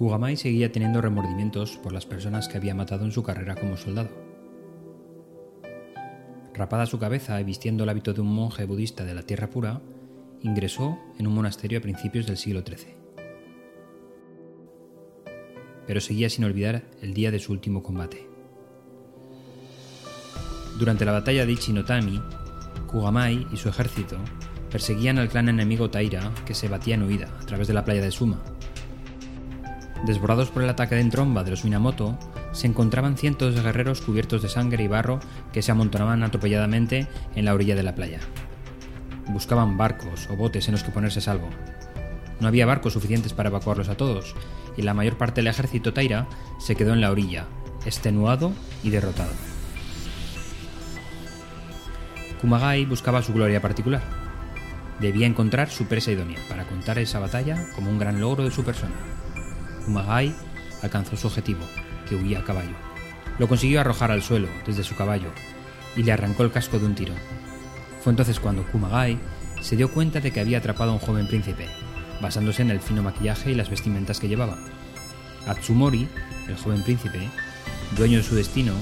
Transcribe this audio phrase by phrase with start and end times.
[0.00, 4.08] Kugamai seguía teniendo remordimientos por las personas que había matado en su carrera como soldado.
[6.54, 9.82] Rapada su cabeza y vistiendo el hábito de un monje budista de la Tierra Pura,
[10.40, 12.94] ingresó en un monasterio a principios del siglo XIII.
[15.86, 18.26] Pero seguía sin olvidar el día de su último combate.
[20.78, 22.22] Durante la batalla de Ichinotami,
[22.86, 24.16] Kugamai y su ejército
[24.70, 28.00] perseguían al clan enemigo Taira que se batía en huida a través de la playa
[28.00, 28.42] de Suma.
[30.04, 32.18] Desbordados por el ataque de entromba de los Minamoto,
[32.52, 35.20] se encontraban cientos de guerreros cubiertos de sangre y barro
[35.52, 38.20] que se amontonaban atropelladamente en la orilla de la playa.
[39.28, 41.48] Buscaban barcos o botes en los que ponerse a salvo.
[42.40, 44.34] No había barcos suficientes para evacuarlos a todos,
[44.76, 46.26] y la mayor parte del ejército Taira
[46.58, 47.44] se quedó en la orilla,
[47.84, 49.32] extenuado y derrotado.
[52.40, 54.02] Kumagai buscaba su gloria particular.
[54.98, 58.64] Debía encontrar su presa idónea para contar esa batalla como un gran logro de su
[58.64, 58.94] persona.
[59.84, 60.34] Kumagai
[60.82, 61.60] alcanzó su objetivo,
[62.08, 62.74] que huía a caballo.
[63.38, 65.30] Lo consiguió arrojar al suelo desde su caballo
[65.96, 67.14] y le arrancó el casco de un tiro.
[68.02, 69.18] Fue entonces cuando Kumagai
[69.60, 71.66] se dio cuenta de que había atrapado a un joven príncipe,
[72.20, 74.58] basándose en el fino maquillaje y las vestimentas que llevaba.
[75.46, 76.08] Atsumori,
[76.48, 77.28] el joven príncipe,
[77.96, 78.72] dueño de su destino,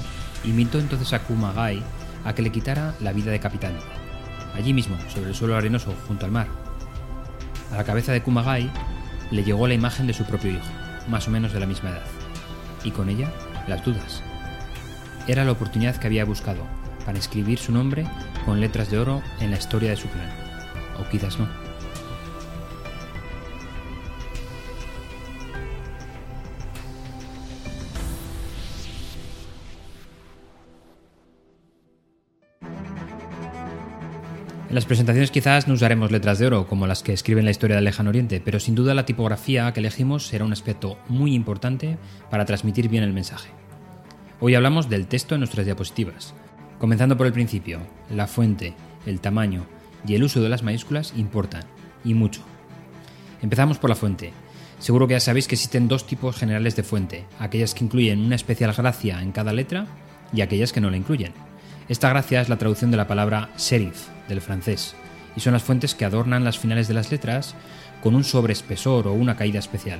[0.43, 1.81] invitó entonces a Kumagai
[2.25, 3.77] a que le quitara la vida de capitán,
[4.55, 6.47] allí mismo, sobre el suelo arenoso junto al mar.
[7.71, 8.69] A la cabeza de Kumagai
[9.31, 10.67] le llegó la imagen de su propio hijo,
[11.09, 12.05] más o menos de la misma edad,
[12.83, 13.31] y con ella
[13.67, 14.23] las dudas.
[15.27, 16.63] Era la oportunidad que había buscado
[17.05, 18.05] para escribir su nombre
[18.45, 20.31] con letras de oro en la historia de su clan,
[20.99, 21.68] o quizás no.
[34.69, 37.75] En las presentaciones quizás no usaremos letras de oro como las que escriben la historia
[37.75, 41.97] del lejano oriente, pero sin duda la tipografía que elegimos será un aspecto muy importante
[42.29, 43.49] para transmitir bien el mensaje.
[44.39, 46.35] Hoy hablamos del texto en nuestras diapositivas.
[46.77, 47.79] Comenzando por el principio,
[48.11, 48.75] la fuente,
[49.07, 49.65] el tamaño
[50.05, 51.63] y el uso de las mayúsculas importan,
[52.05, 52.41] y mucho.
[53.41, 54.33] Empezamos por la fuente.
[54.77, 58.35] Seguro que ya sabéis que existen dos tipos generales de fuente, aquellas que incluyen una
[58.35, 59.87] especial gracia en cada letra
[60.31, 61.48] y aquellas que no la incluyen.
[61.89, 64.95] Esta gracia es la traducción de la palabra serif, del francés,
[65.35, 67.55] y son las fuentes que adornan las finales de las letras
[68.03, 69.99] con un sobreespesor o una caída especial.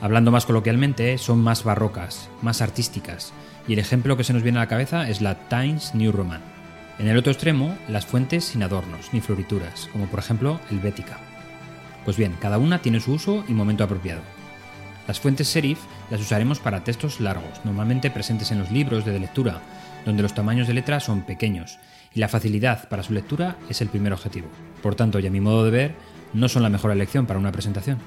[0.00, 3.32] Hablando más coloquialmente, son más barrocas, más artísticas,
[3.66, 6.42] y el ejemplo que se nos viene a la cabeza es la Times New Roman.
[7.00, 11.18] En el otro extremo, las fuentes sin adornos ni florituras, como por ejemplo el Bética.
[12.04, 14.22] Pues bien, cada una tiene su uso y momento apropiado.
[15.08, 19.60] Las fuentes serif las usaremos para textos largos, normalmente presentes en los libros de lectura,
[20.06, 21.78] donde los tamaños de letra son pequeños
[22.14, 24.46] y la facilidad para su lectura es el primer objetivo.
[24.82, 25.94] Por tanto, y a mi modo de ver,
[26.32, 27.98] no son la mejor elección para una presentación.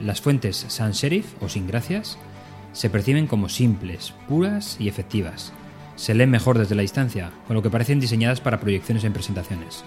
[0.00, 2.16] Las fuentes sans serif o sin gracias
[2.72, 5.52] se perciben como simples, puras y efectivas.
[5.96, 9.84] Se leen mejor desde la distancia, con lo que parecen diseñadas para proyecciones en presentaciones.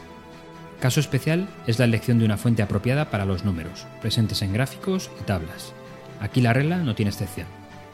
[0.81, 5.09] Caso especial es la elección de una fuente apropiada para los números, presentes en gráficos
[5.22, 5.74] y tablas.
[6.20, 7.47] Aquí la regla no tiene excepción.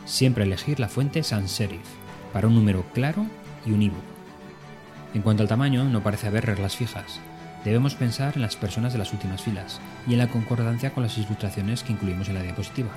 [0.06, 1.86] Siempre elegir la fuente sans serif
[2.34, 3.26] para un número claro
[3.66, 4.02] y unívoco.
[5.14, 7.20] En cuanto al tamaño, no parece haber reglas fijas.
[7.64, 11.18] Debemos pensar en las personas de las últimas filas y en la concordancia con las
[11.18, 12.90] ilustraciones que incluimos en la diapositiva.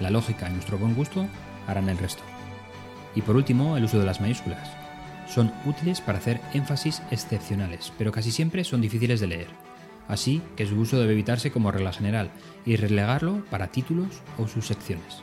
[0.00, 1.26] La lógica y nuestro buen gusto
[1.66, 2.22] harán el resto.
[3.14, 4.70] Y por último, el uso de las mayúsculas.
[5.28, 9.48] Son útiles para hacer énfasis excepcionales, pero casi siempre son difíciles de leer.
[10.08, 12.30] Así que su uso debe evitarse como regla general
[12.66, 14.08] y relegarlo para títulos
[14.38, 15.22] o subsecciones.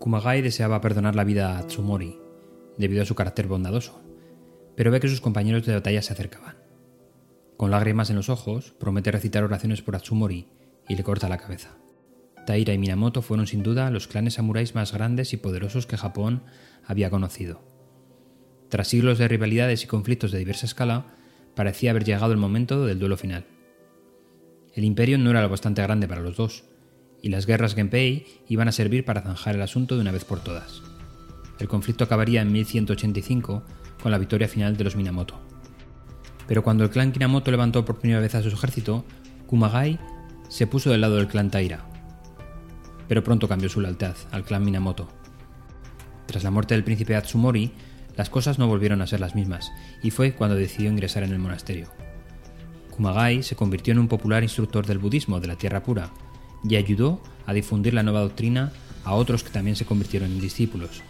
[0.00, 2.18] Kumagai deseaba perdonar la vida a Tsumori,
[2.78, 4.00] debido a su carácter bondadoso,
[4.74, 6.56] pero ve que sus compañeros de batalla se acercaban.
[7.58, 10.48] Con lágrimas en los ojos, promete recitar oraciones por Atsumori
[10.88, 11.76] y le corta la cabeza.
[12.46, 16.44] Taira y Minamoto fueron sin duda los clanes samuráis más grandes y poderosos que Japón
[16.86, 17.62] había conocido.
[18.70, 21.08] Tras siglos de rivalidades y conflictos de diversa escala,
[21.54, 23.44] parecía haber llegado el momento del duelo final.
[24.72, 26.64] El imperio no era lo bastante grande para los dos,
[27.22, 30.40] y las guerras Genpei iban a servir para zanjar el asunto de una vez por
[30.40, 30.82] todas.
[31.58, 33.62] El conflicto acabaría en 1185
[34.02, 35.38] con la victoria final de los Minamoto.
[36.46, 39.04] Pero cuando el clan Minamoto levantó por primera vez a su ejército,
[39.46, 39.98] Kumagai
[40.48, 41.84] se puso del lado del clan Taira.
[43.08, 45.08] Pero pronto cambió su lealtad al clan Minamoto.
[46.26, 47.72] Tras la muerte del príncipe Atsumori,
[48.16, 49.70] las cosas no volvieron a ser las mismas,
[50.02, 51.88] y fue cuando decidió ingresar en el monasterio.
[52.90, 56.10] Kumagai se convirtió en un popular instructor del budismo de la Tierra Pura,
[56.62, 58.72] y ayudó a difundir la nueva doctrina
[59.04, 61.02] a otros que también se convirtieron en discípulos.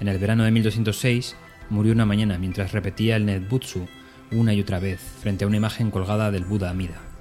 [0.00, 1.36] En el verano de 1206
[1.70, 3.86] murió una mañana mientras repetía el Netbutsu
[4.30, 7.11] una y otra vez frente a una imagen colgada del Buda Amida.